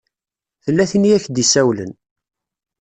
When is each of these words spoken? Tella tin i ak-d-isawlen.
Tella 0.63 0.85
tin 0.91 1.07
i 1.09 1.11
ak-d-isawlen. 1.17 1.91